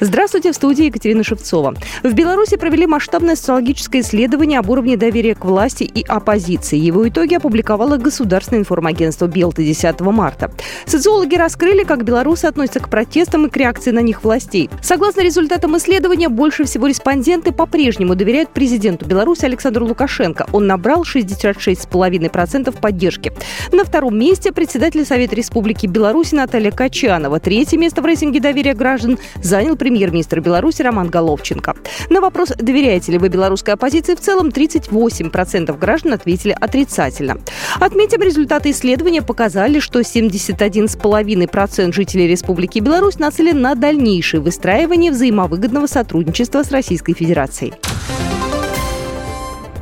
[0.00, 1.74] Здравствуйте, в студии Екатерина Шевцова.
[2.04, 6.78] В Беларуси провели масштабное социологическое исследование об уровне доверия к власти и оппозиции.
[6.78, 10.52] Его итоги опубликовало Государственное информагентство «Белта» 10 марта.
[10.86, 14.70] Социологи раскрыли, как белорусы относятся к протестам и к реакции на них властей.
[14.82, 20.46] Согласно результатам исследования, больше всего респонденты по-прежнему доверяют президенту Беларуси Александру Лукашенко.
[20.52, 23.32] Он набрал 66,5% поддержки.
[23.72, 27.40] На втором месте председатель Совета Республики Беларусь Наталья Качанова.
[27.40, 31.74] Третье место в рейтинге доверия граждан занял президент премьер-министр Беларуси Роман Головченко.
[32.10, 37.38] На вопрос, доверяете ли вы белорусской оппозиции, в целом 38% граждан ответили отрицательно.
[37.80, 46.62] Отметим, результаты исследования показали, что 71,5% жителей Республики Беларусь нацелены на дальнейшее выстраивание взаимовыгодного сотрудничества
[46.62, 47.72] с Российской Федерацией.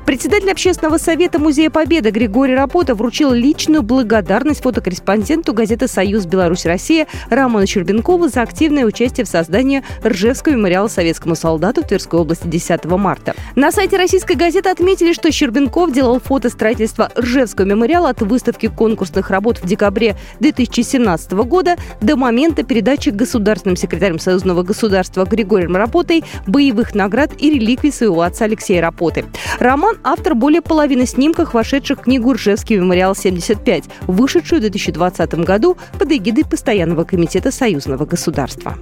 [0.07, 7.67] Председатель общественного совета Музея Победы Григорий Рапота вручил личную благодарность фотокорреспонденту газеты «Союз Беларусь-Россия» Роману
[7.67, 13.35] Щербенкову за активное участие в создании Ржевского мемориала советскому солдату в Тверской области 10 марта.
[13.57, 19.31] На сайте российской газеты отметили, что Щербенков делал фото строительства Ржевского мемориала от выставки конкурсных
[19.31, 26.95] работ в декабре 2017 года до момента передачи государственным секретарем Союзного государства Григорием Рапотой боевых
[26.95, 29.25] наград и реликвий своего отца Алексея Рапоты.
[29.59, 36.13] Роман автор более половины снимков, вошедших в книгу «Ржевский мемориал-75», вышедшую в 2020 году под
[36.13, 38.77] эгидой Постоянного комитета союзного государства.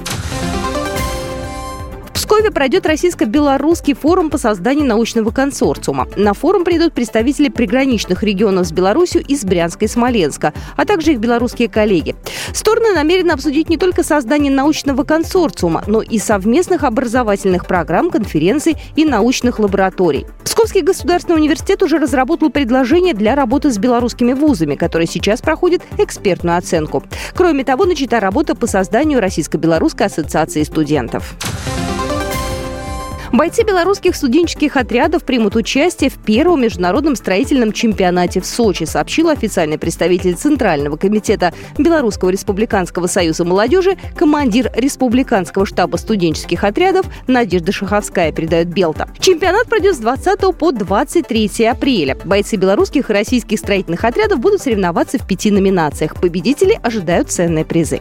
[2.34, 6.08] Пскове пройдет российско-белорусский форум по созданию научного консорциума.
[6.16, 11.18] На форум придут представители приграничных регионов с Беларусью из Брянска и Смоленска, а также их
[11.18, 12.16] белорусские коллеги.
[12.52, 19.04] Стороны намерены обсудить не только создание научного консорциума, но и совместных образовательных программ, конференций и
[19.04, 20.26] научных лабораторий.
[20.54, 26.56] Псковский государственный университет уже разработал предложение для работы с белорусскими вузами, которые сейчас проходят экспертную
[26.56, 27.02] оценку.
[27.34, 31.34] Кроме того, начата работа по созданию Российско-белорусской ассоциации студентов.
[33.34, 39.76] Бойцы белорусских студенческих отрядов примут участие в первом международном строительном чемпионате в Сочи, сообщил официальный
[39.76, 48.68] представитель Центрального комитета Белорусского республиканского союза молодежи, командир республиканского штаба студенческих отрядов Надежда Шаховская, передает
[48.68, 49.08] Белта.
[49.18, 52.16] Чемпионат пройдет с 20 по 23 апреля.
[52.24, 56.14] Бойцы белорусских и российских строительных отрядов будут соревноваться в пяти номинациях.
[56.20, 58.00] Победители ожидают ценные призы.